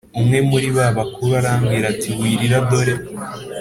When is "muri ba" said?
0.49-0.87